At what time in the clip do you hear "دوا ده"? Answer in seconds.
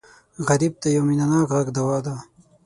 1.77-2.15